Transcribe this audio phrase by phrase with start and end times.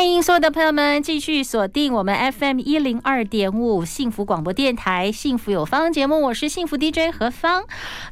[0.00, 7.64] 欢迎所有的朋友们继续锁定我们 FM 一零二点五幸福广播电台幸福有方节目，我是幸福 DJ 何芳。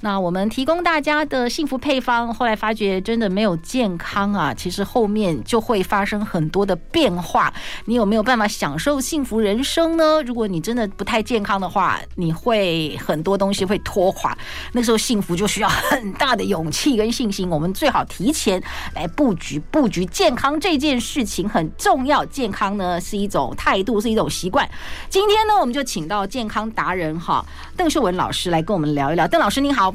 [0.02, 7.51] 那我们提供大家的幸福配方，后来发觉真的没有健康啊，其实后面就会发生很多的变化。
[7.87, 10.23] 你有没有办法享受幸福人生呢？
[10.24, 14.37] 如果你真的不太健康的话，你会很多东西会拖垮。
[14.73, 17.48] 那时候幸福就需要很大的勇气跟信心。
[17.48, 18.62] 我们最好提前
[18.95, 21.73] 来布局布局健康这件事情很。
[21.78, 24.68] 重要，健康呢是一种态度，是一种习惯。
[25.09, 27.43] 今天呢，我们就请到健康达人哈
[27.76, 29.26] 邓秀文老师来跟我们聊一聊。
[29.29, 29.95] 邓老师您好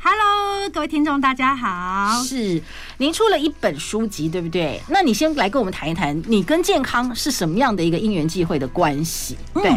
[0.00, 2.22] ，Hello，各位听众大家好。
[2.22, 2.62] 是
[2.98, 4.80] 您出了一本书籍，对不对？
[4.88, 9.36] 那你先来跟我们谈一谈，你跟健康是什么样的一个因缘际会的关系？
[9.54, 9.70] 对，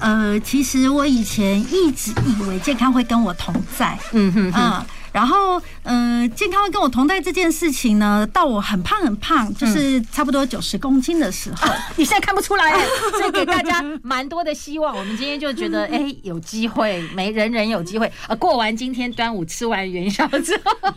[0.00, 4.86] 嗯、呃，其实我以前一直以为健康会跟我同在，嗯哼，哼，嗯。
[5.16, 12.78] 然后，嗯、呃，健康跟我同在这件事情呢，到我很胖很胖，就是差不多九十公斤的时候，嗯啊、你现在看不出来，
[13.16, 14.94] 所以给大家蛮多的希望。
[14.94, 18.12] 我们今天就觉得， 哎，有机会，没人人有机会。
[18.28, 20.72] 呃，过完今天端午，吃完元宵之后，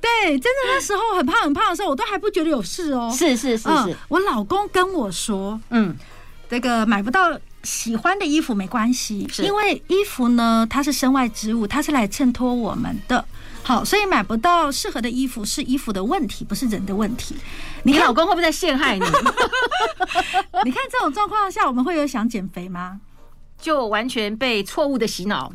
[0.00, 3.14] 对，真的那时候很胖很胖的时候，我都还不觉得有事哦。
[3.14, 5.94] 是是是是、嗯，我老公跟我说，嗯，
[6.48, 7.38] 这个买不到。
[7.66, 13.22] 喜欢的衣服没关系，因为衣服呢，它是身外之物，它是来衬托我们的。
[13.64, 17.34] 好，所以买不到适合的衣服是衣服的问题，不是人的问题。
[17.82, 19.04] 你老公会不会在陷害你？
[20.64, 23.00] 你看这种状况下，我们会有想减肥吗？
[23.60, 25.52] 就完全被错误的洗脑。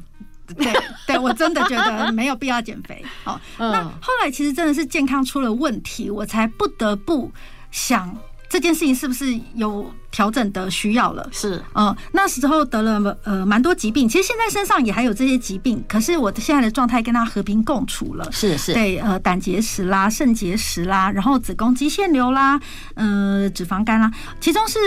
[0.58, 0.74] 对，
[1.08, 3.02] 对我真的觉得没有必要减肥。
[3.24, 7.32] 好，那后来其实真的是健康出了问题，我才不得不
[7.72, 8.14] 想。
[8.52, 11.26] 这件事情是不是有调整的需要了？
[11.32, 18.30] 是，嗯，那时候得了呃蛮多疾病，其实现在身上也还有这些疾病，可是我现在的状态跟他和平共处了。
[18.30, 22.60] 是是，对，呃，胆结石啦、肾结石啦，然后子宫肌腺瘤啦，
[22.96, 24.78] 呃，脂肪肝啦，其中是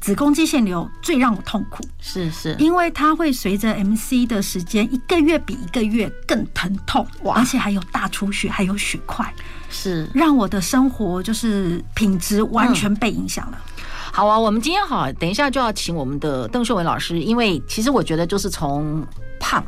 [0.00, 1.84] 子宫肌腺瘤最让我痛苦。
[2.00, 9.30] 是是，因为它会随着 MC 的时间，一个月比一个月更疼痛，哇，而且还有大出血，还有血块。
[9.72, 13.58] 是让我的生活就是品质完全被影响了。
[13.78, 13.84] 嗯。
[14.12, 19.04] 好啊，我们今天好，等一下就要请我们的邓秀文老师，因为其实我觉得就是从
[19.40, 19.64] 胖。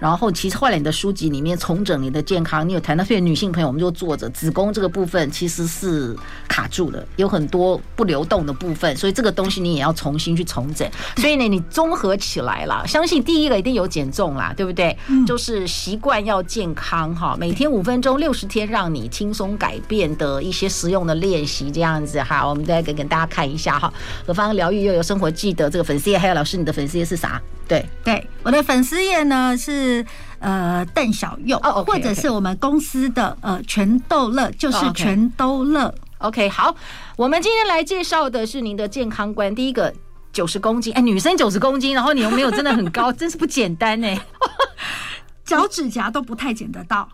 [0.00, 6.16] 然后，其实后来你的书籍里面重整你的健康，你有谈到，所以女性朋友，我们就坐着子宫这个部分其实是
[6.48, 10.88] 卡住的，有很多不流动的部分，所以这个东西你也要重新去重整。
[11.16, 14.96] 所以呢，你综合起来了，相信第一个一定有减重啦，对不对？
[15.26, 23.92] 就是习惯要健康哈，每天五分钟，六十天让你轻松改变的一些实用的练习，这样子哈，我们再给给大家看一下哈。
[24.26, 27.40] 何方疗愈又有生活记得这个粉丝页，还有老师你的粉丝页是啥？
[27.66, 30.02] 对对，我的粉丝页呢是
[30.38, 31.84] 呃邓小佑，oh, okay, okay.
[31.84, 35.82] 或者是我们公司的呃全豆乐，就是全都乐。
[35.82, 35.92] Oh,
[36.32, 36.46] okay.
[36.46, 36.74] OK，好，
[37.18, 39.54] 我们今天来介绍的是您的健康观。
[39.54, 39.92] 第一个
[40.32, 44.18] 九十公斤，哎，女生九十公斤，然后你又没有真的很高， 真是不简单哎，
[45.44, 47.06] 脚趾甲都不太捡得到。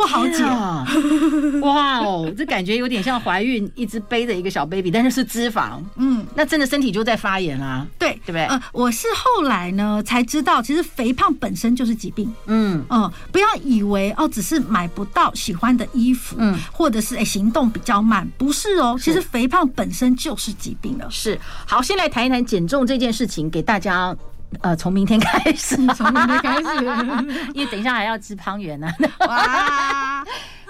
[0.00, 0.86] 不好解啊！
[1.60, 5.78] 哇哦，这感觉有点像怀孕，一直背着一个小 baby，但是是脂肪。
[5.96, 7.86] 嗯，那真的身体就在发炎啊。
[7.98, 8.46] 对，对不对？
[8.46, 12.32] 呃，我是后来呢才知道，其实肥胖本身就是疾病。
[12.46, 21.06] 嗯嗯，不要以为哦，只是买不到喜欢的衣服，嗯，或者是哎行动比较慢，不是哦，其实肥胖本身就是疾病了。
[21.10, 24.16] 是，好，先来谈一谈减重这件事情，给大家。
[24.60, 26.84] 呃，从明天开始，从明天开始，
[27.54, 28.88] 因为等一下还要吃汤圆呢。
[29.26, 30.24] 哇，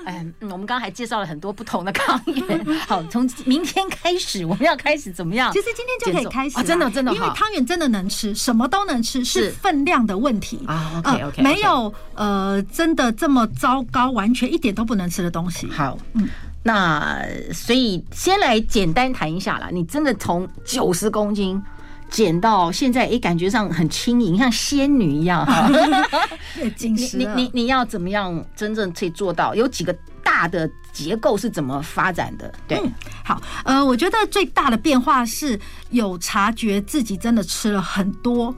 [0.05, 2.65] 嗯，我们刚刚还介绍了很多不同的汤圆。
[2.87, 5.51] 好，从明天开始，我们要开始怎么样？
[5.53, 6.63] 其实今天就可以开始啊！
[6.63, 11.03] 真的，真的，因为汤圆真的能吃，什么都能吃，是分量的问题啊。
[11.05, 15.69] OK OK，没有呃，真的这么糟糕，完全一点都不能吃的东西。
[15.71, 16.29] 好，嗯，
[16.63, 17.23] 那
[17.53, 19.69] 所以先来简单谈一下啦。
[19.73, 21.63] 你真的从九十公斤。
[22.11, 25.69] 减到现在，哎，感觉上很轻盈，像仙女一样哈。
[26.79, 29.55] 你你你你要怎么样真正可以做到？
[29.55, 32.53] 有几个大的结构是怎么发展的？
[32.67, 32.93] 对，嗯、
[33.25, 35.59] 好，呃，我觉得最大的变化是
[35.91, 38.55] 有察觉自己真的吃了很多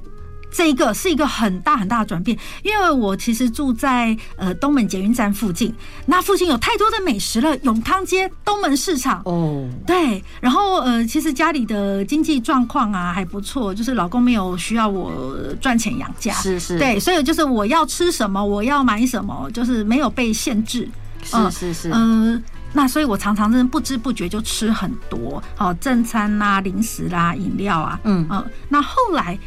[0.53, 9.23] 这一个是一个很大很大的转变，因为我其实住在呃东门捷运站附近，那附近有太多的美食了，永康街、东门市场。
[9.25, 20.87] 哦，对，然后呃，其实家里的经济状况啊还不错，就是老公没有需要我赚钱养家，是是，对，所以就是我要吃什么，我要买什么，就是没有被限制，
[21.25, 22.43] 是是是，嗯、呃，
[22.75, 28.27] 那所以我常常真的不知不觉就吃很多，好正餐啦、啊、零食啦、啊、饮料啊，嗯。
[28.29, 29.39] 嗯、呃，那后来。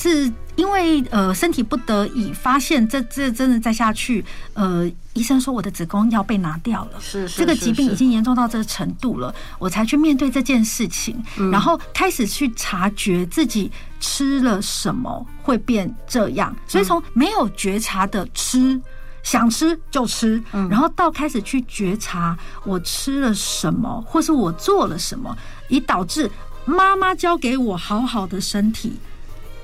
[0.00, 4.24] 是因为呃身体不得已，发现这这真的再下去，
[4.54, 13.68] 呃医生说我的子宫要被拿掉了，是是，这个疾病已经严重到这个程度了，我才去面对这件事情，然后开始去察觉自己
[13.98, 18.80] 吃了什么会变这样，所以从没有觉察的吃，
[19.24, 25.36] 想吃就吃，然后到开始去觉察我吃了什么，或是我做了什么，
[25.66, 26.30] 以导致
[26.64, 28.92] 妈妈教给我好好的身体。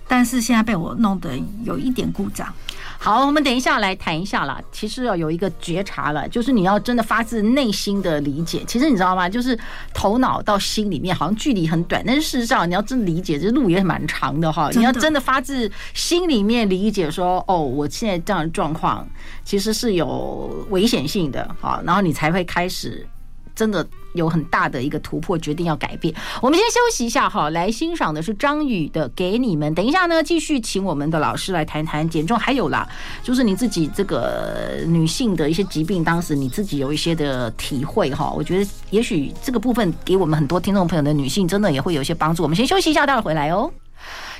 [0.06, 1.30] 但是现在被我弄得
[1.64, 2.52] 有一点故障。
[2.96, 4.58] 好，我们等一下来谈一下啦。
[4.72, 8.64] 其实要有一个觉察了，就是你要真的发自内心的理解。
[8.66, 9.28] 其实你知道吗？
[9.28, 9.58] 就是
[9.92, 14.70] 头脑到心里面好像距离很短，但是事实上你要真理解，这路也蛮长的哈。
[14.72, 19.06] 你要真的发自心里面理解说，哦，我现在这样的状况
[19.44, 23.06] 其实是有危险性的，好，然后你才会开始。
[23.54, 26.14] 真的有很大的一个突破，决定要改变。
[26.42, 29.70] 我们先休息一下哈，来欣赏的是张宇的《给你们》。
[29.74, 32.38] 等一下呢，继续请我们的老师来谈谈减重。
[32.38, 32.88] 还有啦，
[33.22, 38.32] 就是你自己这个女性的一些疾病，当时你自己有一些的体会哈。
[38.34, 42.42] 我觉得也许这个部分给我们很多听众朋友的女性，真的也会有一些帮助。
[42.42, 43.70] 我们先休息一下，待会回来哦。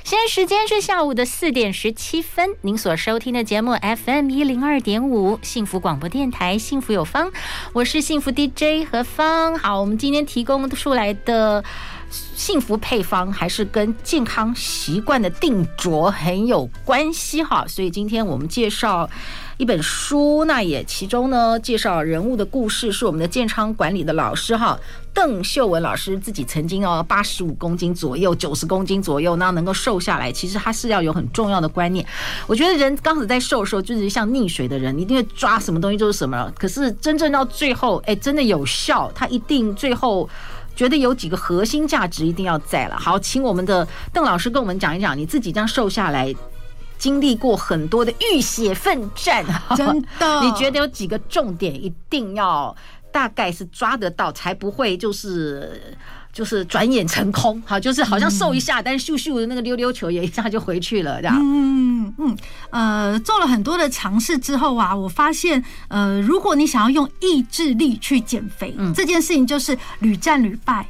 [0.05, 3.75] 现在时间是下午的四点十七分，您所收听的节目
[4.05, 7.31] FM 一零二点五幸福广播电台，幸福有方，
[7.73, 9.57] 我是幸福 DJ 何芳。
[9.57, 11.63] 好，我们今天提供出来的
[12.11, 19.09] 幸福配方，还是跟健康习惯的定着很有关系哈，所以今天我们介绍。
[19.57, 24.77] 一本书，那也其中呢，介绍人物的故事，是我们的健康管理的老师哈，
[25.13, 32.05] 邓秀文老师自己曾经哦八十五公斤左右，九十公斤左右，那能够瘦下来，其实他是要有很重要的观念。
[32.47, 36.51] 我觉得人刚开始在瘦的时候，就是像溺水的人，一定会抓什么东西就是什么。
[36.59, 40.29] 可是真正到最后，哎，真的有效，他一定最后
[40.75, 42.97] 觉得有几个核心价值一定要在了。
[42.99, 46.35] 好，请我们的邓老师跟我们讲一讲，你自己这样瘦下来。
[46.97, 49.45] 经历过很多的浴血奋战，
[49.75, 52.75] 真的， 你觉得有几个重点一定要
[53.11, 55.95] 大概是抓得到，才不会就是
[56.33, 57.61] 就是转眼成空？
[57.65, 61.37] 好，就是好像瘦一下，但是咻咻的那个溜溜球也一下就回去了，这样。
[61.39, 62.37] 嗯嗯
[62.69, 70.85] 呃，做了很多的尝试之后啊，我发现呃，如果你想要用意志力去减肥，嗯，这件事情就是屡战屡败。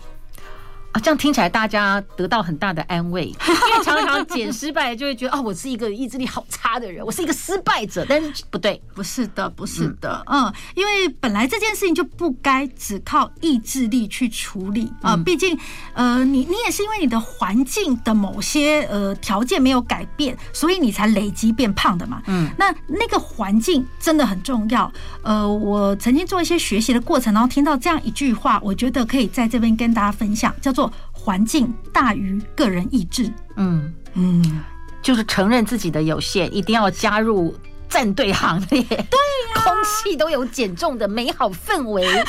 [0.96, 8.06] 啊，这样听起来大家得到很大的安慰， 因为常常减失败就会觉得啊，我是一个意志力好差的人，我是一个失败者。
[8.08, 15.60] 但是不对，不是的，不是的，嗯，因为本来这件事情就不该只靠意志力去处理啊，毕竟
[15.94, 22.22] 呃，你你也是因为你的环境的某些呃条件没有改变，所以你才累积变胖的嘛。
[22.28, 24.90] 嗯，那那个环境真的很重要。
[25.24, 30.85] 呃，我曾经做一些学习的过程，然后听到这样一句话，我觉得可以在这边跟大家分享，叫做。
[31.12, 34.64] 环境大于个人意志，嗯嗯，
[35.02, 37.56] 就是承认自己的有限，一定要加入
[37.90, 38.82] 战队行列。
[38.84, 42.04] 对呀，空气都有减重的美好氛围。
[42.12, 42.24] 真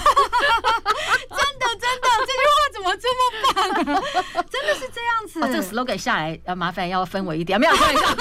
[1.59, 4.03] 的真的，这句话怎么这么棒啊？
[4.51, 5.41] 真的是这样子。
[5.41, 8.07] 这个 slogan 下来要麻烦要氛围一点，没有开玩笑。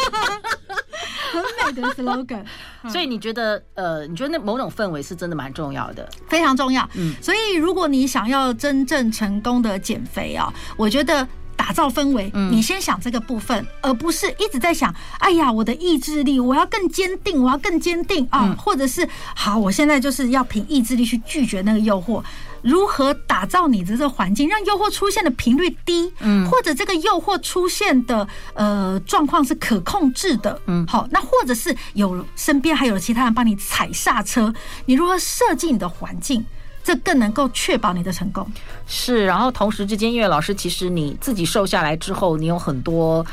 [1.32, 2.44] 很美的 slogan，
[2.90, 6.88] 所以你觉得呃，你觉得那某种氛围是真的蛮重要的，非常重要。
[6.96, 22.24] 嗯，所以如果你想要真正成功的减肥啊，我觉得打造氛围，你先想这个部分，而不是一直在想，哎呀，我的意志力，我要更坚定，我要更坚定啊，或者是好，我现在就是要凭意志力去拒绝那个诱惑。
[22.62, 34.52] 如何打造你的这个环境，让诱惑出现的频率低，嗯，或者这个诱惑出现的呃状况是可控制的，嗯，好，那或者是有身边还有其他人帮你踩刹车，
[34.88, 36.44] 你如何设计你的环境，
[36.86, 38.48] 这更能够确保你的成功。
[38.86, 43.26] 是，然后同时之间，因为老师其实你自己瘦下来之后，你有很多。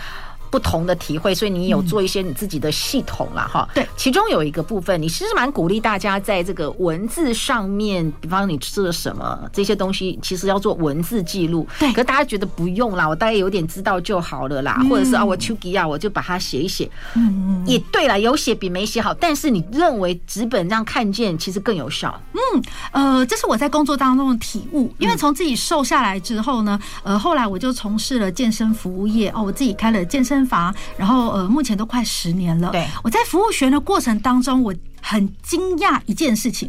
[0.53, 3.67] 不同的体会，所以你有做一些你自己的系统了哈。
[3.75, 11.67] 对，其中有一个部分，你其实蛮鼓励大家在这个文字上面，比方你吃了什么这些东西，其实要做文字记录。
[11.79, 16.91] 对，可是大家觉得不用啦，我大概有点知道就好了啦，或者是啊，我丘吉亚我就把它写一写。
[17.15, 19.15] 嗯嗯，也对了，有写比没写好。
[19.15, 22.21] 但是你认为纸本让看见其实更有效？
[22.35, 24.93] 嗯，呃，这是我在工作当中的体悟。
[24.99, 30.42] 因为从自己瘦下来之后呢，呃，后来我就从事了健身服务业哦，我自己开了健身。
[30.43, 32.71] 身房，然后呃，目前都快十年了。
[32.73, 36.69] 对，我在服务学员的过程当中，我很惊讶一件事情，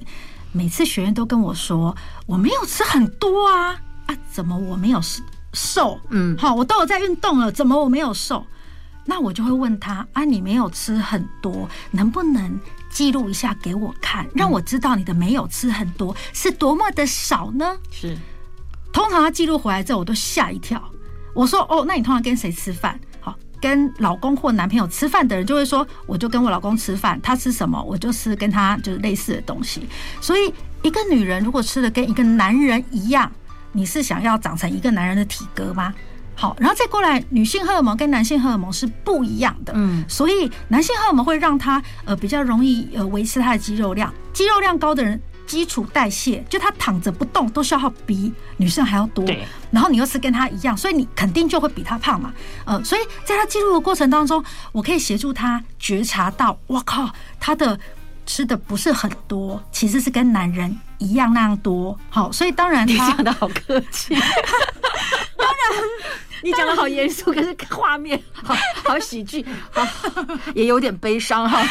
[0.52, 1.96] 每次学员都跟我说，
[2.28, 3.76] 我没有吃很多啊
[4.06, 5.02] 啊，怎么我没有
[5.54, 6.00] 瘦？
[6.10, 8.46] 嗯，好，我都有在运动了，怎么我没有瘦？
[9.06, 12.60] 那我就会问他啊，你没有吃很多，能不能
[12.92, 17.76] 记录一下给我看，让我知道你的没有吃很多是多么的少呢？
[17.90, 18.16] 是，
[18.94, 20.82] 通常他记录回来之后，我都吓一跳。
[21.34, 23.00] 我说哦，那你通常跟谁吃饭？
[23.64, 29.88] 好，跟老公或男朋友吃饭的人就会说，我就跟我老公吃饭，他吃什么，我就吃跟他就是类似的东西。
[30.20, 33.32] 所以，一个女人如果吃的跟一个男人一样，
[33.72, 35.94] 你是想要长成一个男人的体格吗？
[36.36, 45.20] 好，然后再过来，女性荷尔蒙跟男性荷尔蒙是不一样的，嗯，所以男性荷尔蒙会让他呃比较容易呃维持他的肌肉量，肌肉量高的人
[45.54, 52.34] 基础代谢就他躺着不动都消耗比女生还要多，对，然后你又是跟他一样，所以你肯定就会比他胖嘛，
[52.66, 57.08] 呃，所以在他记录的过程当中，我可以协助他觉察到，我靠，
[57.40, 57.80] 他的
[58.26, 64.16] 吃的不是很多，其实是跟男人一样那样多，好，所以当然他 你讲的好客气。
[65.44, 65.84] 当然，
[66.42, 69.86] 你讲的好严肃，可是画面好好喜剧，好
[70.56, 71.60] 也有点悲伤哈。
[71.60, 71.70] 因为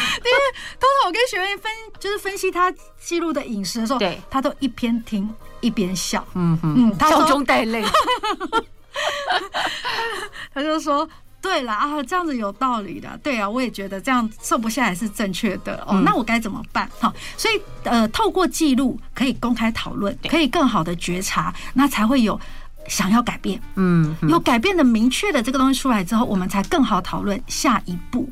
[0.79, 5.29] 通常我跟学员分就是分析他记录的饮食的时候，对，他都一边听
[5.61, 7.83] 一边笑，嗯嗯，笑中带泪。
[10.53, 11.09] 他就说
[11.41, 15.99] ：“对啦啊，这样子有道理的，对啊，我也觉得这样瘦不下来是正确的哦。
[16.05, 16.87] 那我该怎么办？
[16.99, 22.39] 哈，所以呃，透过记录可以公开讨论，可以更好的觉察，那才会有。”
[22.87, 28.29] 想要改变，嗯，有改变的明确的这个东西出来之后，我们才更好讨论下一步。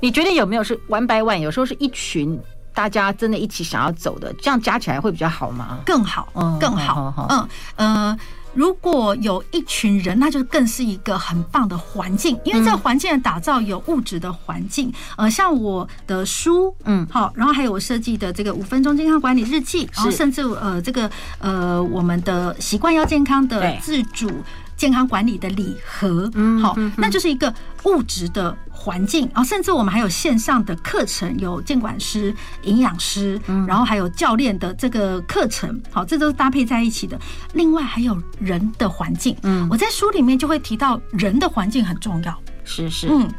[0.00, 1.38] 你觉得有没有是 one by one？
[1.38, 2.38] 有时候是一群
[2.74, 5.78] 大家真的一起想要走的，这样加起来会比较好吗？
[5.86, 8.18] 更好，嗯，更好，嗯，呃。
[8.54, 24.30] 如果有一群人，那就更是一个很棒的环境，因为这个环境的打造有物质的环境，呃，像我的书，嗯，好，然后还有我设计的这个五分钟健康管理日记，然后甚至呃这个呃我们的习惯要健康的自主
[24.76, 27.52] 健康管理的礼盒，嗯，好，那就是一个
[27.84, 32.34] 物质的环境，然后甚至我们还有线上的课程，有监管师、
[32.64, 37.16] 营养师，然后还有教练的这个课程，好，这都是搭配在一起的。
[37.52, 43.30] 另外还有人的环境，嗯，我在书里面就会提到人的环境很重要，是是，嗯。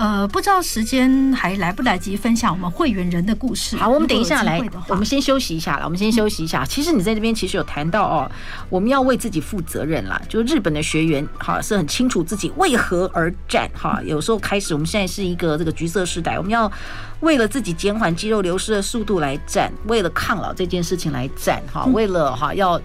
[0.00, 3.76] 呃，不知道时间还来不来及分享我们会员人的故事。
[3.76, 5.84] 好，我们等一下来，我们先休息一下了。
[5.84, 6.64] 我们先休息一下。
[6.64, 8.30] 其实你在这边其实有谈到哦，
[8.70, 10.18] 我们要为自己负责任啦。
[10.26, 14.00] 就日本的学员哈是很清楚自己为何而战哈。
[14.02, 16.72] 有时候开始，我们现在是一个这个橘色时代，我们要
[17.20, 22.80] 为了自己减缓肌肉流失的速度来战，为了抗老这件事情来战哈，为了哈要。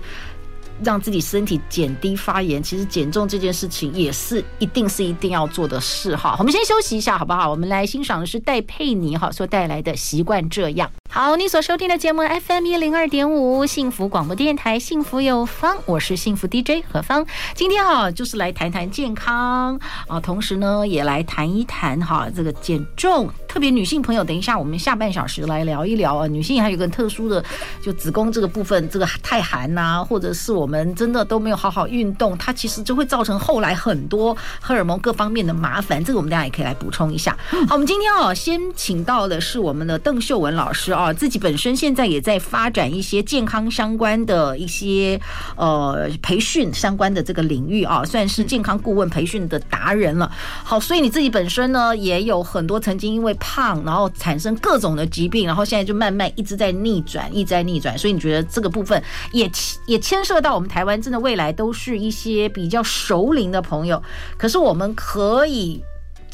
[0.84, 6.36] 让自己身体减低发炎，其实减重这件事情也是一定是一定要做的事哈。
[6.39, 7.50] 我们先休息一下，好不好？
[7.50, 10.89] 我们来欣赏的是戴佩妮哈所带来的《习惯这样》。
[11.15, 17.25] 好，你所收听的节目 FM 一零二点五幸福广播电台，幸福有方，我是幸福 DJ 何芳。
[17.53, 19.79] 今天哈就是来谈谈健康
[20.10, 26.27] 啊，同时呢也来谈一谈哈这个减重，特别女性朋友，等一下我们下半小时来聊一聊啊。
[26.27, 27.41] 女性还有个特殊的，
[27.81, 36.03] 就子宫这个部分，这个太寒呐，或者是我们真的都没有好好运动，它其实就会造成后来很多荷尔蒙各方面的麻烦。
[36.03, 37.38] 这个我们大家也可以来补充一下。
[37.50, 41.14] 好，我们今天啊先请到的是我们的邓秀文老师啊啊。
[41.14, 45.20] 自己本身现在也在发展一些健康相关的一些
[45.56, 50.30] 呃培训相关的这个领域啊，算是健康顾问培训的达人了。
[50.64, 57.98] 好，所以你自己本身呢也有很多曾经因为胖然后产生各种的疾病，然后现在就慢慢一直在逆转，一直在逆转。
[57.98, 59.50] 所以你觉得这个部分也
[59.88, 64.02] 也牵涉到我们台湾真的未来都是一些比较熟龄的朋友，
[64.38, 65.84] 可是我们可以。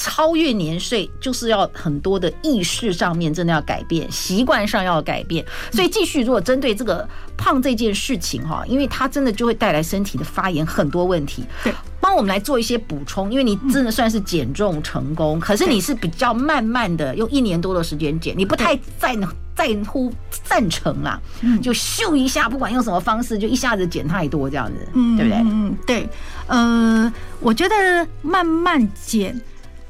[0.02, 5.46] 超越年岁，就是要很多的意识上面真的要改变，习惯上要改变。
[5.72, 11.46] 所以继续，如果针对这个胖这件事情哈，因为它真的就会带来身体的发炎很多问题。
[11.64, 19.16] 对，帮我们来做一些补充，因为你真的算是减重成功，可是你是比较慢慢的用一年多的时间减，你不太在
[19.56, 20.12] 在乎
[20.44, 21.22] 赞成啦，
[21.62, 25.40] 就秀一下，不管用什么方式，就一下子减太多这样子，嗯，对不对？
[25.44, 26.10] 嗯，对，
[26.48, 29.40] 呃，我觉得慢慢减。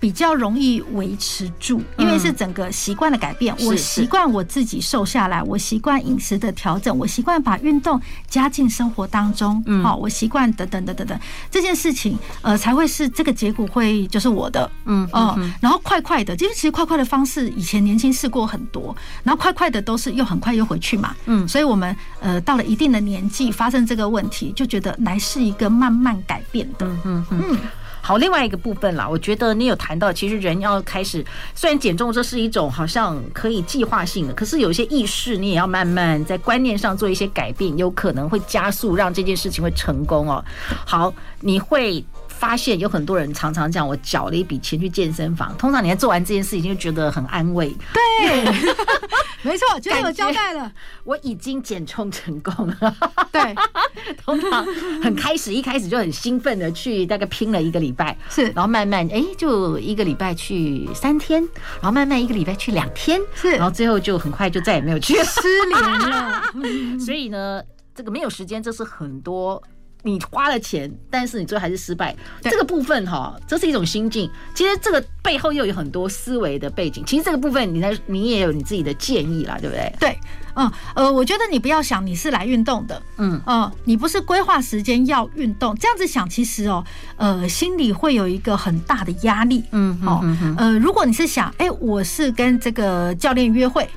[0.02, 3.56] 比较容易维持住，因为是整个习惯的改变。
[3.60, 9.64] 我习惯我自己瘦下来，我习惯饮食的调整，我习惯把运动加进生活当中。
[9.84, 11.20] 好，我习惯等等等等等
[11.52, 14.70] 这件事情，呃，才会是这个结果会就是我的。
[14.86, 15.54] 嗯嗯。
[15.62, 21.16] 然后快快的，因为其实快快的方式，以前年轻试过很多，然后快快的都是又很快又回去嘛。
[21.28, 21.48] 嗯。
[21.48, 26.88] 所以我们呃到了一定的年纪发生这个问题，就觉得来是一个慢慢改变的。
[27.06, 27.58] 嗯嗯嗯。
[28.02, 40.44] 好，另外一个部分啦，我觉得你有谈到，其实人要开始，虽然减重这是一种好像可以计划性的，可是有些意识你也要慢慢在观念上做一些改变，有可能会加速让这件事情会成功哦。
[40.86, 42.04] 好，你会。
[42.28, 47.72] 发现有很多人常常讲，我缴了一笔钱去健身房，通常你在做完这件事情就觉得很安慰。
[47.94, 48.44] 对，
[49.46, 50.72] 没错，就有交代了，
[51.04, 52.96] 我已经减重成功了。
[53.32, 53.56] 对，
[54.26, 54.66] 通常
[55.04, 61.42] 很开始一开始就很兴奋的去大概拼了一个礼拜，是，然后慢慢哎就一个礼拜去三天，
[61.82, 66.42] 然后慢慢一个礼拜去两天，是，然后最后就很快就再也没有去，失联了。
[67.00, 67.62] 所以呢，
[67.94, 69.62] 这个没有时间，这是很多。
[70.04, 72.16] 你花了钱，但是你最后还是失败。
[72.42, 74.28] 这个部分哈，这是一种心境。
[74.56, 77.04] 其实这个背后又有很多思维的背景。
[77.06, 79.94] 其实这个部分，你在你也有你自己的建议啦，对不对？
[80.00, 80.18] 对，
[80.56, 86.84] 嗯呃，我觉得你不要想你是来运动的，嗯呃，你不是规划时间要运动，这样子想，其实哦，
[87.18, 90.22] 呃，心里会有一个很大的压力，嗯哦，
[90.58, 93.88] 呃，如果你是想，哎，我是跟这个教练约会。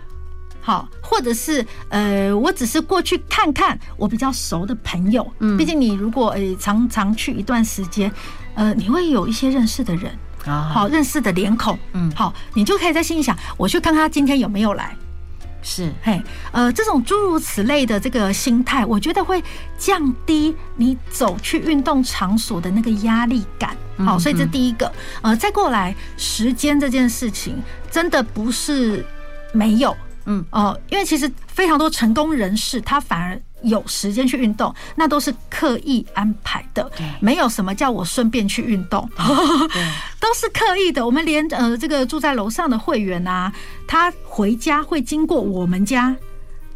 [0.67, 5.31] 好，或者是呃，我只是过去看看我比较熟的朋友。
[5.41, 8.11] 嗯，毕竟你如果呃常常去一段时间，
[8.55, 10.11] 呃，你会有一些认识的人
[10.47, 11.79] 啊，好认识的脸孔。
[11.93, 14.97] 嗯，好，你就可以在心里想，我去看看他今天有没有来。
[15.67, 19.43] 是，嘿，呃，这种诸如此类的这个心态，我觉得会
[19.79, 23.75] 降低你走去运动场所的那个压力感。
[23.97, 24.93] 好，所以这第一个，
[25.23, 27.57] 呃，再过来时间这件事情，
[27.91, 29.05] 真的不是
[29.53, 29.97] 没有。
[30.27, 36.91] 嗯哦，因为其实非常多成功人士，他反而有时间去运动，那都是刻意安排的，
[37.21, 39.09] 没有什么叫我顺便去运动，
[40.21, 41.05] 都是刻意的。
[41.05, 43.53] 我们连呃这个住在楼上的会员啊，
[43.87, 46.15] 他回家会经过我们家，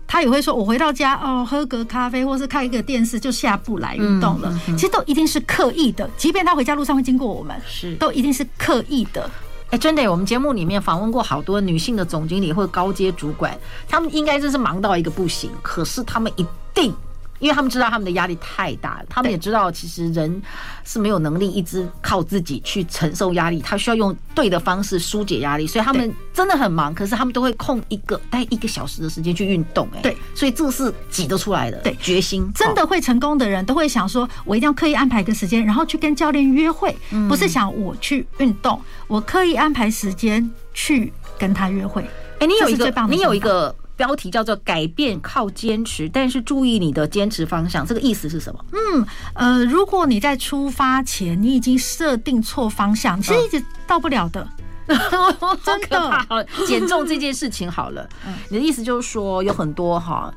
[0.07, 4.59] 他也会说，我回到家哦，喝个咖啡或是看一个电视就下不来运动了。
[4.67, 9.31] 其实都一定是刻意的，即便他回家路上会经过我们，是都一定是刻意的。
[9.71, 13.55] 哎，真的，我们节目里面访问过好多女性的总经理或高阶主管，
[13.87, 16.47] 他们应该就是忙到一个不行，可是他们一
[16.81, 16.95] 定。
[17.41, 20.43] 因为他们知道他们的压力太大了，他们也知道其实人
[20.83, 36.93] 是没有能力一直靠自己去承受压力，他需要用对的方式疏解压力，所以他们真的很忙，可是他们都会空一个待一个小时的时间去运动，哎，对，所以这是挤得出来的，对，决心真的会成功的人都会想说，我一定要刻意安排一个时间，然后去跟教练约会，
[37.29, 42.03] 不是想我去运动，我刻意安排时间去跟他约会。
[42.41, 43.73] 哎，你有一个，你有一个。
[43.99, 48.65] 标题叫做“改变靠坚持”，但是注意你的坚持方向，这个意思是什么？
[48.73, 54.49] 嗯，呃，如果你在出发前你已经设定错方向，其实一直到不了的，
[54.87, 56.11] 哦、 真的。
[56.29, 58.09] 好，减重这件事情好了，
[58.49, 60.33] 你的意思就是说有很多哈，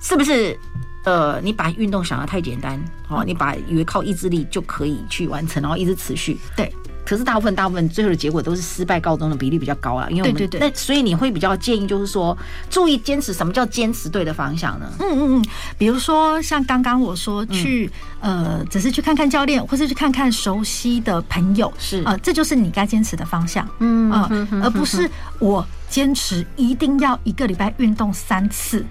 [0.00, 0.56] 是不是？
[1.02, 6.70] 呃，你把运动想得太简单，哦，你把以为靠意志力就可以去完成，然后一直持续，对。
[7.10, 12.38] 可是大部分大部分最后的结果都是失败告终的比例比较高了，因为我们对对对，那所以你会比较建议就是说，
[12.70, 13.34] 注意坚持。
[13.34, 14.86] 什么叫坚持对的方向呢？
[15.00, 15.44] 嗯嗯嗯，
[15.76, 24.30] 比如说像刚刚我说去呃，只是去看看教练，或是去看看熟悉的朋友，是呃，这就是你该坚持的方向，嗯啊，
[24.62, 28.86] 而不是我坚持一定要一个礼拜运动三次。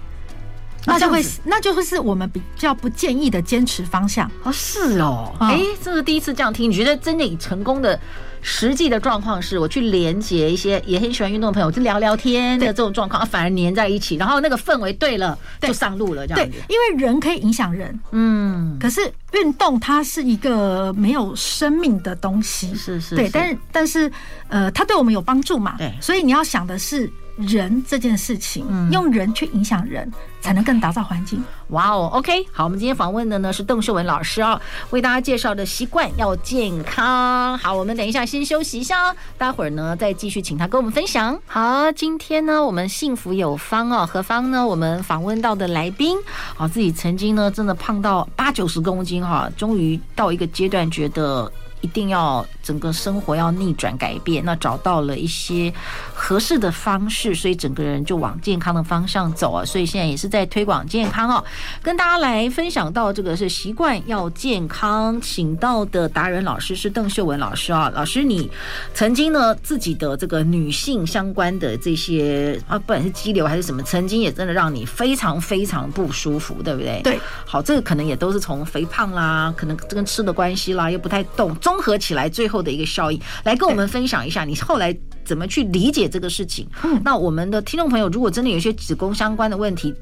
[0.86, 4.52] 那就会，那就会是我们比较不建议的坚持方向哦。
[4.52, 6.70] 是哦，哎，这是第一次这样听。
[6.70, 7.98] 你觉得真的以成功的
[8.40, 16.26] 实际的状况是，我去连接一些也很喜欢运动的朋友，就聊聊天的这种状况，反而黏在一起，然后那个氛围对了，就上路了。
[16.26, 19.00] 这样子，因为人可以影响人，嗯，可是
[19.32, 24.10] 运动它是一个没有生命的东西，是是，对，但是但是
[24.48, 25.76] 呃，它对我们有帮助嘛？
[25.76, 27.10] 对，所以你要想的是。
[27.36, 31.42] 人这件事情，用人去影响人，才能更打造环境。
[31.68, 37.56] 哇哦，OK，好，我们今天访问的呢是邓秀文老师啊，为大家介绍的习惯要健康。
[37.58, 41.38] 好，我们等一下先休息一下哦，待会儿呢再继续请他跟我们分享。
[41.46, 44.66] 好，今天呢我们幸福有方哦，何方呢？
[44.66, 46.18] 我们访问到的来宾，
[46.56, 51.50] 好，自己曾经呢真的胖到八九十公斤哈，终于到一个阶段觉得。
[51.80, 55.72] 一定要整个生活要逆转改变，那找到了一些
[56.12, 59.64] 合适的方式，所以整个人就往健康的方向走啊。
[59.64, 61.44] 所以现在也是在推广健康哦，
[61.82, 67.90] 跟大家来分享到这个是习惯要健康，请到的达人老师是邓秀文老师啊。
[67.94, 68.50] 老师，你
[68.92, 77.00] 曾经呢自己的这个女性相关的这些啊，不管是肌瘤还是什么，曾经也真的让你非常非常不舒服，对不对？
[77.02, 77.18] 对。
[77.46, 81.54] 好，这个可能也都是从肥胖啦，可能这跟吃的关系啦，又不太动。
[81.70, 86.68] 综合起来，最后的一个效应，来跟我们分享一下，你后来怎么去理解这个事情？
[87.04, 89.94] 那我们的听众朋友，如果真的有一些子宫相关的问题，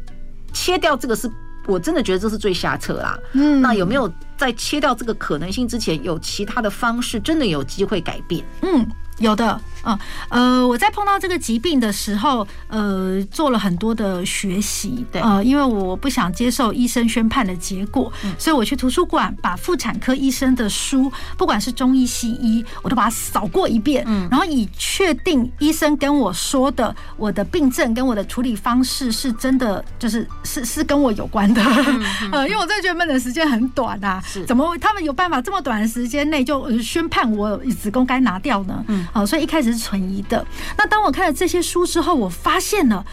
[0.54, 1.30] 切掉这个是
[1.66, 3.18] 我真的觉得这是最下策啦。
[3.34, 8.42] 嗯，那有没有在切掉这个可能性之前，有其他的方式，真的有机会改变？
[8.62, 8.86] 嗯。
[9.18, 9.98] 有的，嗯，
[10.28, 31.60] 呃，我在碰到这个疾病的时候，呃，做了很多的学习，对，呃，因为我不想接受医生宣判的结果，所以我去图书馆把妇产科医生的书，不管是中医西医，我都把它扫过一遍，嗯，然后以确定医生跟我说的我的病症跟我的处理方式是真的，就是是是跟我有关的，
[32.30, 38.84] 呃，因为我真的觉得闷的时间很短啊，是，怎么他们有办法这么短的时间内就宣判我子宫该拿掉呢？
[38.88, 39.06] 嗯。
[39.12, 40.46] 好，所以一开始是存疑的。
[40.76, 43.04] 那当我看了这些书之后，我发现了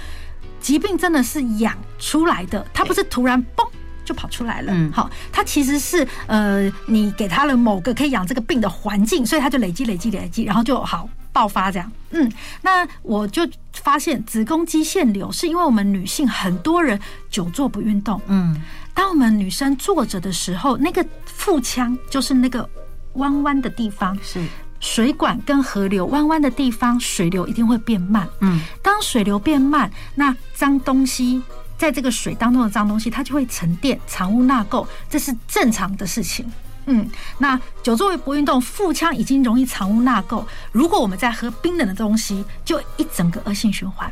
[0.60, 3.66] 疾病真的是养出来的，它不是突然嘣
[4.04, 4.72] 就跑出来了。
[4.76, 11.92] 嗯，好，它其实是呃，你给它了某个可以养这个病的环境，所以它就累积、累积、累积，然后就好爆发这样。
[12.12, 17.00] 嗯，那我就发现子宫肌腺瘤是因为我们女性很多人
[17.30, 18.22] 久坐不运动。
[18.28, 18.62] 嗯，
[18.96, 22.68] 当我们女生坐着的时候，那个腹腔就是那个
[23.14, 24.44] 弯弯的地方是。
[24.82, 28.28] 水管跟河流弯弯的地方，水流一定会变慢。
[28.42, 31.42] 嗯，当水流变慢，那脏东西
[31.76, 36.46] 在这个水当中的脏东西，它就会沉淀、藏污纳垢，这是正常的事情。
[36.86, 40.46] 嗯，那久坐不运动，腹腔已经容易藏污纳垢。
[40.72, 44.12] 如果我们在喝冰冷的东西，就一整个恶性循环。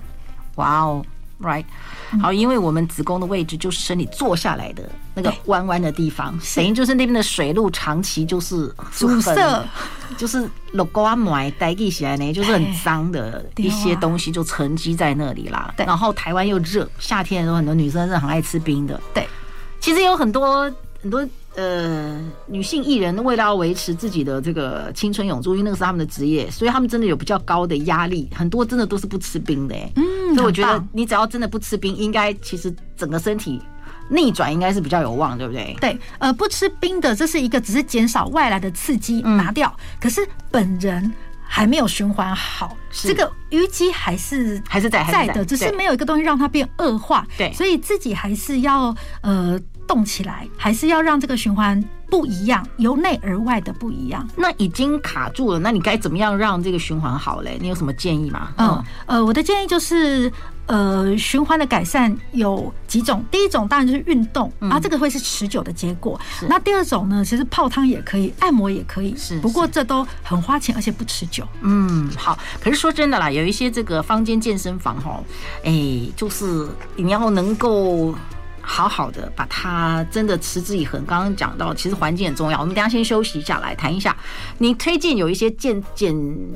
[0.56, 1.06] 哇哦
[1.40, 1.66] ！Right，
[2.22, 9.66] 好，因为我们子宫的位置就是身体坐下来的那个弯弯的地方，等于就是那边的水路长期就是阻塞，
[10.18, 15.74] 就是老瓜埋待起来呢，就是很脏的一些东西就沉积在那里啦。
[15.78, 19.00] 然后台湾又热，夏天的时候很多女生是很爱吃冰的。
[19.14, 19.28] 对，
[19.80, 20.72] 其实有很多
[21.02, 21.28] 很多。
[21.56, 28.28] 呃，女性艺人为了要维持自己的这个青春永驻，因为那个是他们的职业，所以他们真的有比较高的压力。
[28.36, 33.62] 很多真的都是不吃冰的，嗯，所以我觉得你只要真的不吃冰，应该其实整个身体
[34.10, 35.78] 逆转应该是比较有望，对不对？
[35.80, 41.14] 对，呃，不吃冰的这是一个只是减少外来的刺激，拿掉，嗯、可是本人
[41.44, 49.60] 还没有循环好，这个淤积还是还是在在的，只是没有一个东西让它变恶化，对，所以自己还是要呃。
[49.94, 51.80] 动起来，还是要让这个循环
[52.10, 54.28] 不一样，由内而外的不一样。
[54.36, 57.60] 那已经卡住了，那你该怎么样让这个循环好嘞？
[57.62, 58.50] 你有什么建议吗？
[58.58, 60.32] 嗯，呃，我的建议就是，
[60.66, 63.24] 呃，循环的改善有几种。
[63.30, 66.20] 第一种当然就是运动，啊，这个会是持久的结果。
[66.42, 69.40] 嗯、那第二种呢，其实泡汤也可以，按摩也可以，是。
[69.42, 71.48] 不过这都很花钱，而且不持久。
[71.62, 72.36] 嗯，好。
[72.60, 75.22] 可是说真的啦，有一些这个坊间健身房哈，
[75.64, 78.16] 哎、欸，就是你要能够。
[78.64, 81.06] 好好的把它真的持之以恒。
[81.06, 82.60] 刚刚讲到，其实环境很重要。
[82.60, 84.16] 我们等下先休息一下，来谈一下。
[84.58, 86.12] 你推荐有一些健健，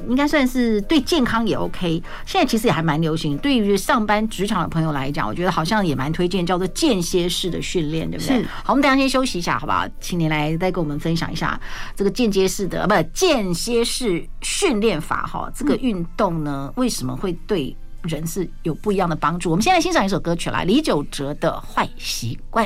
[0.07, 2.01] 应该算是对健康也 OK。
[2.25, 3.37] 现在其实也还蛮流行。
[3.37, 8.43] 对于上班职场的朋友来讲，我觉得好像也蛮推荐，叫做间歇式的训练，对不对？
[8.63, 9.85] 好，我们等下先休息一下，好不好？
[9.99, 11.59] 请你来再跟我们分享一下
[11.95, 15.51] 这个间歇式的，不，间歇式训练法哈。
[15.53, 17.75] 这个运动呢，为什么会对？
[18.03, 19.49] 人是有不一样的帮助。
[19.49, 22.65] 我们先来欣赏一首歌曲，来李玖哲的《坏习惯》。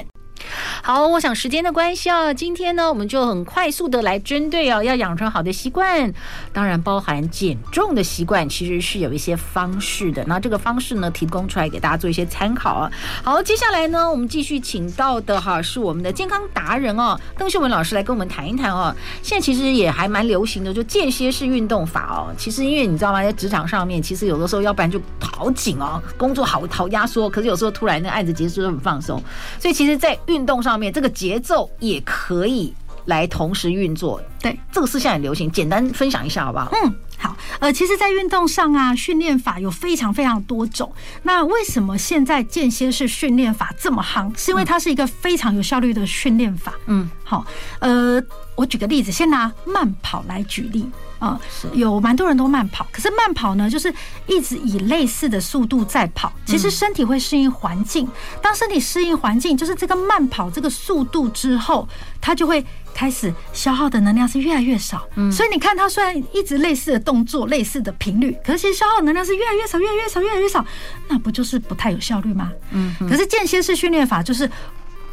[0.83, 6.11] 好，我想时间的关系啊，今天呢，我们就很快速的来针对哦，要养成好的习惯，
[6.51, 10.23] 当然包含减重的习惯，其实是有一些方式的。
[10.25, 12.91] 那这个方式呢，提供出来给大家做一些参考啊。
[13.23, 18.95] 好，接下来呢，我们继续请到的哈是我们的健康达人哦，邓秀文老师来跟我们谈一谈哦。
[19.21, 22.33] 现在其实也还蛮流行的，就间歇式运动法哦。
[22.37, 29.21] 其实因为你知道吗，在职场上面，其实有的时候要不然就好紧哦，工作好好压缩，可是有时候突然那个案子结束就很放松，
[29.59, 32.73] 所以其实，在运动上面，这个节奏也可以
[33.05, 34.21] 来同时运作。
[34.41, 36.71] 对，这个是现在很流行，简单分享一下好不好？
[36.73, 37.35] 嗯，好。
[37.59, 40.91] 呃，其实，在运动上啊，训练法有非常非常多种。
[41.23, 44.31] 那为什么现在间歇式训练法这么夯？
[44.35, 46.73] 是因为它是一个非常有效率的训练法。
[46.87, 47.45] 嗯，好。
[47.79, 48.21] 呃，
[48.55, 50.89] 我举个例子，先拿慢跑来举例。
[51.21, 51.39] 啊，
[51.73, 53.93] 有蛮多人都慢跑，可是慢跑呢，就是
[54.25, 56.33] 一直以类似的速度在跑。
[56.47, 58.09] 其实身体会适应环境，
[58.41, 61.87] 当身体适应环境，就是这个慢跑这个速度之后，
[62.19, 65.07] 它就会开始消耗的能量是越来越少。
[65.15, 70.65] 嗯所以你看，它虽然一直类似的动作、类似的频率，可是其实消耗能量是越来越少、越来越少、越来越少，
[71.07, 72.51] 那不就是不太有效率吗？
[72.71, 74.49] 嗯，可是间歇式训练法就是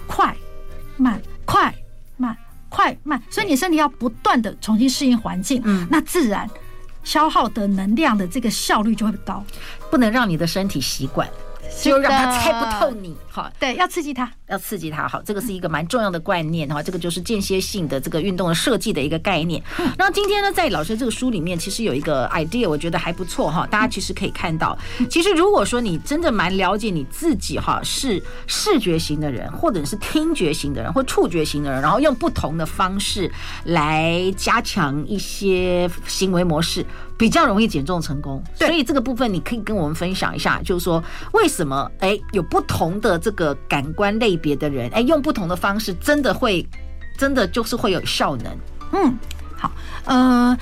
[0.07, 0.35] 快、
[0.97, 1.75] 慢、快。
[2.69, 6.49] 快慢，所以你身体要不断的重新适应环境，嗯，那自然
[7.03, 9.43] 消耗的能量的这个效率就会高，
[9.91, 11.29] 不能让你的身体习惯。
[11.83, 13.17] 就让他猜不透你。
[13.31, 15.07] 好，对，要刺激他，要刺激他。
[15.07, 16.83] 好，这个是一个蛮重要的观念哈。
[16.83, 19.63] 这个就是间歇性的这个运动的设计的一个概念。
[19.97, 23.67] 那今天呢，在老师这个书里面，其实有一个 idea，我觉得还不错哈。
[23.67, 24.77] 大家其实可以看到，
[25.09, 33.31] 其实如果说你真的蛮了解你自己哈，是视觉型的人，或者是听觉型的人，或触觉型的人，然后用不同的方式
[33.65, 36.85] 来加强一些行为模式。
[37.19, 41.03] 比较容易减重成功，所以这个部分你可以跟我们分享一下，就是说
[41.33, 46.65] 为什么哎有不同的这个感官类别的人，哎用不同的方式，真的会
[47.19, 48.57] 真的就是会有效能。
[48.93, 49.19] 嗯，
[49.57, 49.73] 好，
[50.05, 50.57] 呃，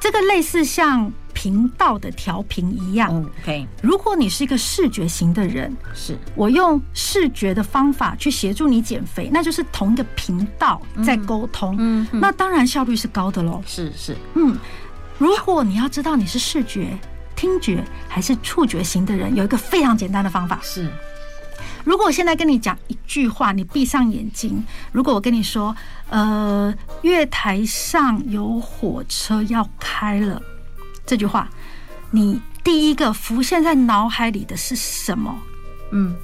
[0.00, 3.08] 这个类似像频道的调频一样。
[3.12, 3.66] 嗯，OK。
[3.80, 13.62] 如果你是一个视觉型的人，是我用视觉的方法去协助你减肥，那就是同一个频道在沟通，嗯，那当然效率是高的喽。
[13.64, 14.58] 是是，嗯。
[15.18, 16.98] 如果你要知道你是视觉、
[17.36, 20.90] 听觉还是触觉型的人，有一个非常简单的方法是：
[21.84, 24.64] 如果我现在跟你讲一句话，你闭上眼睛。
[24.92, 25.74] 如果我跟你说，
[26.08, 30.40] 呃，月台上有火车要开了，
[31.06, 31.48] 这句话，
[32.10, 35.36] 你第一个浮现在脑海里的是什么？
[35.92, 36.14] 嗯。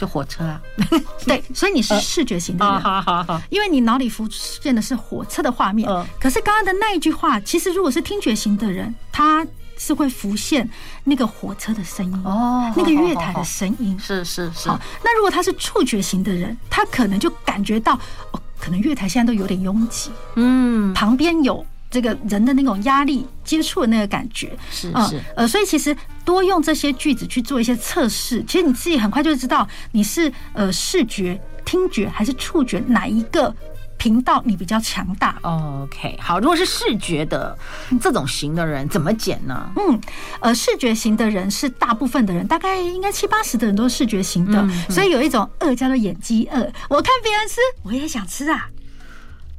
[0.00, 0.58] 就火车啊，
[1.26, 5.86] 对，所以你是视觉型的人，好好好，因为你脑里浮现的是火车的画面。
[6.18, 10.66] 可是刚刚的那一句话，其实如果是听觉型的人，他是会浮现
[11.04, 13.94] 那个火车的声音哦，那个月台的声音。
[13.98, 14.70] 是是是。
[15.04, 17.92] 那如果他是触觉型的人，他可能就感觉到，
[18.32, 21.66] 哦，可能月台现在都有点拥挤，嗯，旁边有。
[21.90, 33.52] 这个人的那种压力接触的那个感觉是是呃，所以其实多用这些句子去做一些测试，其实你自己很快就知道你是呃视觉、听觉还是触觉哪一个
[33.96, 35.36] 频道你比较强大。
[35.42, 37.58] OK，好，如果是视觉的
[38.00, 39.68] 这种型的人怎么减呢？
[39.76, 40.00] 嗯，
[40.40, 48.68] 呃，视觉型的人是大部分的人，大概应该七八十的人都是视觉型的，所以有一种饿叫做眼饥饿，我看别人吃，我也想吃啊。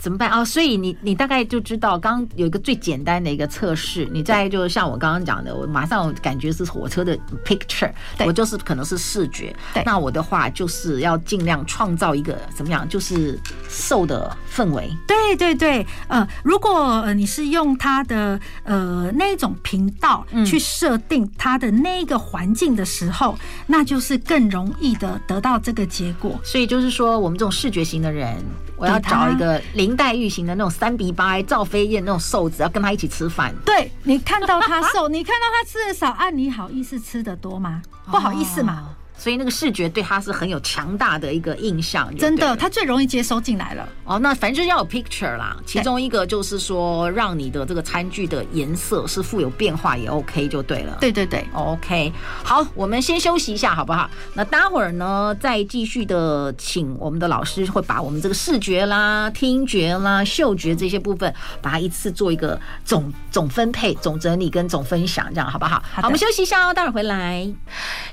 [0.02, 0.44] 怎么办啊？
[0.44, 7.92] 所以你你大概就知道，刚刚有一个最简单的一个测试，你再就像我刚刚讲的，我马上感觉是火车的 picture，
[8.26, 14.96] 我就是可能是视觉，那我的话就是要尽量创造一个怎么样，就是瘦的氛围。
[15.08, 26.40] 对对对，呃，如果呃你是用它的呃那种频道去设定它的那个环境的时候，那就是更容易的得到这个结果。
[26.44, 28.38] 所以就是说，我们这种视觉型的人。
[28.78, 33.54] 我要找一个林黛玉型的那种三比八、赵飞燕那种瘦子，要跟他一起吃饭。
[33.64, 37.84] 对，你看到他瘦， 你看到他吃的少，啊，你好意思吃的多吗？
[38.10, 38.90] 不好意思嘛。
[39.22, 43.88] 所以那个视觉对他是很有强大的一个印象，真的，他最容易接收进来了。
[44.04, 50.98] 哦，那反正就是要有 picture 啦，其中一个就是说，让你的这个餐具的颜色是富有变化也 OK 就对了。
[51.00, 52.12] 对对对，OK。
[52.44, 54.10] 好，我们先休息一下好不好？
[54.34, 61.32] 那待会儿呢，再继续的请我们的老师会把我们这个视觉啦、听觉啦、嗅觉这些部分，
[61.62, 65.84] 把它一次做一个总总分配、总整理跟总分享，这样好不好？
[65.94, 67.48] 好，我们休息一下哦，待会儿回来。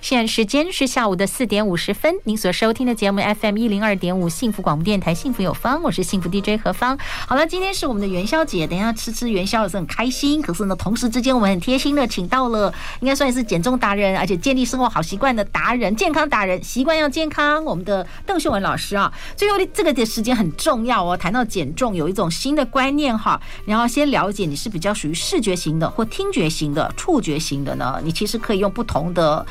[0.03, 0.87] 现在时间是。
[0.98, 6.99] 下下午的四点五十分，您所收听的节目 FM 一零二点五幸福广播电台，幸福有方，我是幸福 DJ 何芳。
[7.29, 10.43] 好了，今天是我们的元宵节，等一下吃吃元宵也是很开心。
[10.43, 17.65] 可是呢，同时之间我们很贴心的请到了，应该算是减重达人，而且建立生活好习惯的达人，健康达人，习惯要健康。
[17.65, 21.17] 我们的邓秀文老师啊，最后的这个的时间很重要哦。
[21.17, 28.01] 谈到减重，有一种新的观念哈，你要先了解你是比较属于视觉型的，或听觉型的，触觉型的呢？
[28.03, 29.47] 你其实可以用不同的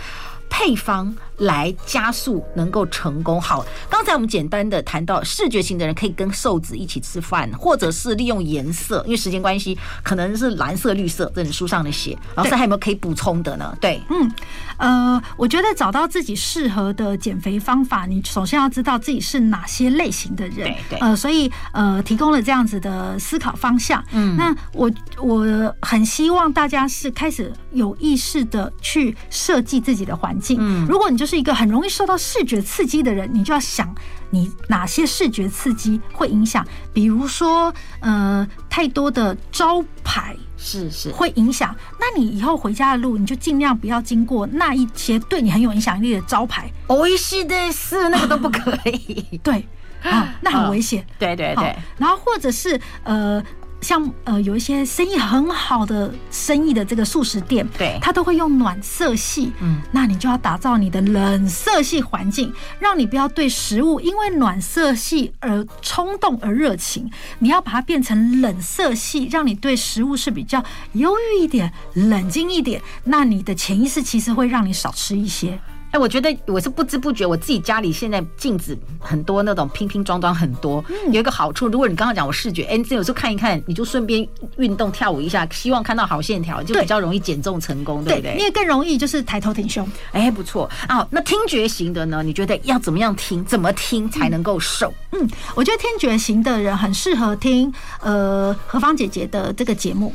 [0.50, 1.16] 配方。
[1.38, 3.40] 来加速能够成功。
[3.40, 12.18] 好，刚才我们简单的谈到视觉型的人可以跟瘦子一起吃饭，或者是利用颜色，因为时间关系，可能是蓝色、绿色，这是书上的写。
[12.36, 13.76] 老师还有没有可以补充的呢？
[13.80, 14.32] 对，嗯，
[14.78, 20.56] 呃，我觉得找到自己适合的减肥方法，你首先要知道自己是哪些类型的人。
[20.56, 21.00] 对对。
[21.00, 24.04] 呃，所以呃，提供了这样子的思考方向。
[24.12, 30.58] 嗯，那我我很希望大家是开始有意识的去设计自己的环境。
[30.60, 33.94] 嗯，如果你就是一个很容易受到视觉刺激的人，你就要想
[34.30, 36.64] 你哪些视觉刺激会影响，
[36.94, 46.72] 比如说呃太多的招牌是是会影响，那你以后回家的路你就尽量不要经过那一些对你很有影响力的招牌。
[46.90, 49.68] 危险的是那个都不可以， 对
[50.04, 51.04] 啊，那很危险。
[51.18, 53.44] 对对对，然后或者是呃。
[53.82, 67.10] 像呃有一些生意很好的生意的这个素食店，对，它都会用暖色系，嗯，那你就要打造你的冷色系环境，让你不要对食物因为暖色系而冲动而热情，
[67.40, 70.64] 你要把它变成冷色系，让你对食物是比较
[70.94, 75.60] 忧郁一点、冷静一点，那你的潜意识其实会让你少吃一些。
[75.98, 80.84] 哎，我觉得我是不知不觉，我自己家里现在镜子很多，那种拼拼装装很多。
[80.90, 88.36] 嗯、有一个好处，如果你刚刚讲我视觉，哎，这有时候看一看，你就顺便运动跳舞一下，希望看到好线条，就比较容易减重成功，对，对不对？
[88.36, 89.90] 你也更容易就是抬头挺胸。
[90.12, 91.08] 哎，不错啊。
[91.10, 92.22] 那听觉型的呢？
[92.22, 93.44] 你觉得要怎么样听？
[93.44, 94.94] 怎么听才能够瘦？
[95.14, 100.14] 嗯，我觉得听觉型的人很适合听呃何芳姐姐的这个节目。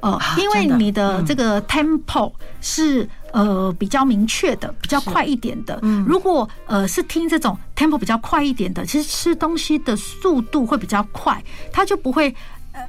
[0.00, 5.78] 哦，因为你的这个 tempo 是呃比较明确的，比较快一点的。
[5.82, 11.42] 嗯，如果呃是听这种 tempo 比较快一点的，其实吃东西的速度会比较快，
[11.72, 12.34] 它就不会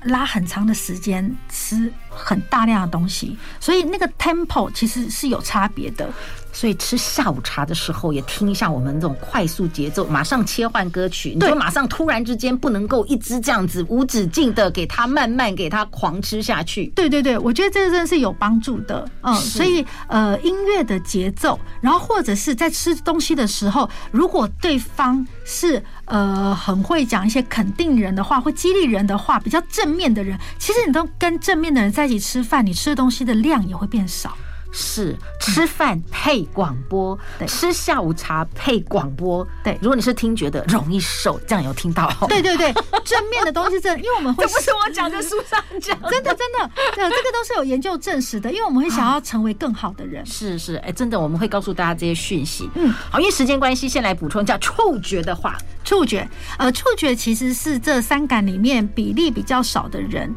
[0.03, 6.09] 拉很长的时间吃很大量的东西，所以那个 tempo 其实是有差别的。
[6.55, 16.85] 所以吃下午茶的时候也听一下我们这种快速节奏，马上切换歌曲，你就马上突然之间不能够一直这样子无止境的给他慢慢给他狂吃下去。
[16.95, 19.03] 对对对，我觉得这个真的是有帮助的。
[19.21, 34.37] 嗯，所以呃音乐的节奏，然后或者是在吃东西的时候，如果对方是呃很会讲一些肯定人的话，会激励人的话，比较正面的人，其实你都跟正面的人在一起吃饭，你吃的东西的量也会变少。
[34.73, 39.77] 是吃饭配广播，对，吃下午茶配广播，对。
[39.81, 42.11] 如果你是听觉的容易瘦，这样有听到？
[42.27, 42.73] 对 对对，
[43.05, 50.25] 正面的东西真的，因为我们会， 这不是我讲的，书上讲，真的真的，对，这个都是有研究证实的，因为我们会想要成为更好的人。
[50.25, 52.67] 是是，哎，真的，我们会告诉大家这些讯息。
[52.73, 60.33] 嗯，好，因为时间关系，先来补充叫触觉的话，触觉，呃，触觉其实是这三感里面比例比较少的人。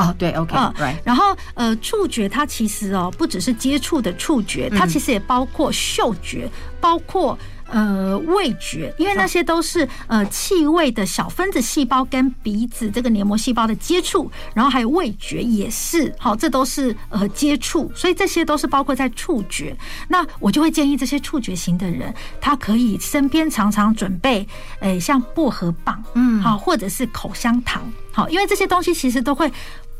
[0.00, 0.96] 哦，对，OK，嗯，right.
[1.04, 6.48] 然后呃，触觉它其实哦，不只是接触的触觉，它其实也包括嗅觉，
[6.80, 7.38] 包括
[7.70, 19.76] 呃味觉，因为那些都是呃气味的小分子细胞跟鼻子这个黏膜细胞的接触，然后还有味觉也是，好，这都是呃接触，所以这些都是包括在触觉。
[20.08, 24.46] 那我就会建议这些触觉型的人，他可以身边常常准备，
[24.80, 27.82] 诶，像薄荷棒，嗯，好，或者是口香糖。
[28.12, 29.50] 好，因为这些东西其实都会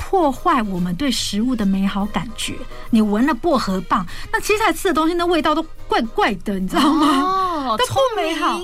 [0.03, 2.57] 破坏我们对食物的美好感觉。
[2.89, 7.07] 你闻了薄荷棒，那接下来吃的东西那味道都怪怪的，你知道吗？
[7.21, 8.59] 哦， 都不美好。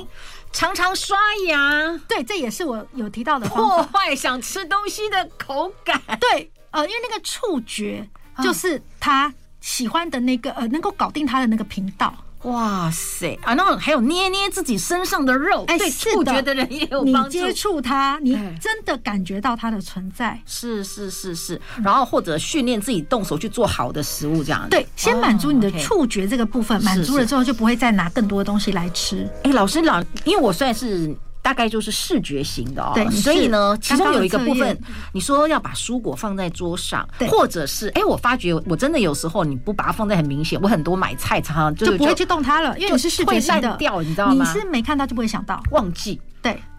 [0.50, 6.00] 常常刷牙，对，这也是我有提到的破坏想吃东西的口感。
[6.18, 8.08] 对，呃，因为那个触觉
[8.42, 12.14] 就是他喜欢的那个呃，能够搞定他的那个频道。
[12.46, 13.54] 哇塞啊！
[13.54, 17.26] 那还有捏捏自己身上的肉，对触觉的人也有帮助。
[17.26, 20.40] 你接触它，你真的感觉到它的存在。
[20.46, 24.68] 是是是是，然后或者训练自己动手去做好的食物，这样。
[24.70, 29.28] 对，先满足你的触觉这个部分，满足了之后就不会再拿更多的东西来吃。
[29.42, 31.14] 哎，老师老，因为我算是。
[31.46, 34.76] 大概就是视觉型的哦，对，所以呢，其中有一个部分，
[35.12, 44.34] 你说要把蔬果放在桌上，或者是，哎，我发觉我真的有时候你不把它放在很明显，我很多买菜常常就不会去动它了，因为你是视觉型的，掉，你知道吗？
[44.34, 46.20] 你是没看到就不会想到，忘记，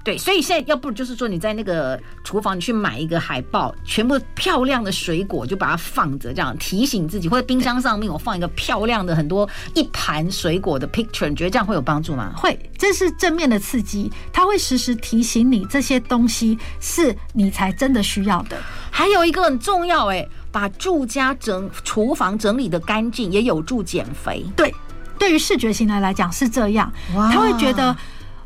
[0.07, 0.17] 对。
[0.17, 12.31] 所以现在要不就是说你在那个厨房，你去买一个海报，全部漂亮的水果就把它放着，这样提醒自己，或者冰箱上面我放一个漂亮的很多一盘水果的 picture，你觉得这样会有帮助吗？
[12.37, 18.55] 会，这是正面的刺激，它会时时提醒你这些东西是你才真的需要的。
[18.89, 24.45] 还有一个很重要，哎，把住家整厨房整理的干净，也有助减肥。
[24.55, 24.73] 对，
[25.19, 27.95] 对于视觉型的来讲是这样，他会觉得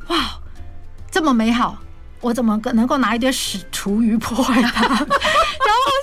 [0.08, 0.41] 哇。
[1.12, 1.78] 这么美好，
[2.22, 4.82] 我怎么能够拿一堆屎厨余破坏它？
[4.88, 5.06] 然后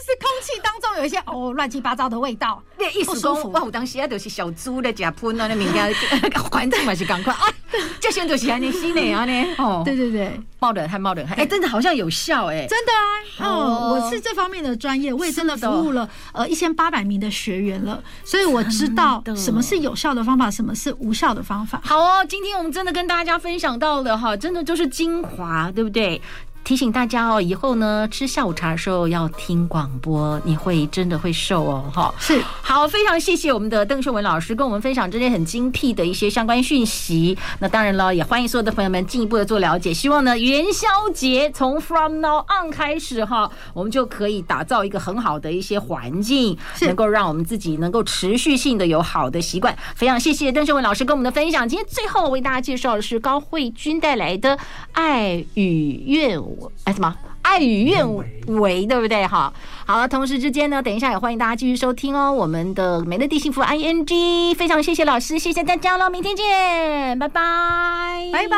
[0.04, 2.62] 是空气当中有一些哦乱七八糟的味道，
[3.06, 3.50] 不舒服。
[3.52, 5.94] 我有当时啊，就是小猪在吃喷啊，那明天
[6.50, 7.40] 环境嘛是赶快啊，
[8.00, 9.44] 这先就是安尼新的啊呢。
[9.58, 13.48] 哦，对对对，冒冷汗，冒冷汗，哎，真的好像有效哎，真的啊。
[13.48, 21.80] 哦，我是这方面的专业，我也真的服务了呃一千八百名的学员了，所以我知道什么是有效的方法，什么是无效的方法。
[21.84, 26.20] 好哦，今天我们真的跟大家分享到的哈，真的就是精华，对不对？
[26.64, 32.14] 提醒大家哦，以后呢吃下午茶的时候要听广播，你会真的会瘦哦，哈。
[32.18, 37.38] 是，好，非常谢谢我们的邓秀文老师跟我们分享这些很精辟的一些相关讯息。
[37.60, 39.94] 那当然了，也欢迎所有的朋友们进一步的做了解。
[39.94, 49.74] 希望呢元宵节从 From Now On 开始哈，我们就可以打造一个很好的一些环境，能够让我们自己能够持续性的有好的习惯。
[49.94, 51.66] 非常谢谢邓秀文老师跟我们的分享。
[51.66, 54.56] 今天最后为大家介绍的是高慧君带来的
[54.92, 56.38] 《爱与愿》。
[56.84, 58.06] 哎，什么爱与愿
[58.46, 59.26] 违，对不对？
[59.26, 59.52] 哈，
[59.86, 68.56] 好了，同时之间呢，等一下也欢迎大家继续收听哦，我们的美乐蒂幸福 ING，非常谢谢老师，谢谢大家喽，明天见，拜拜，拜拜，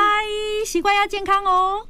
[0.64, 1.89] 习惯要健康哦。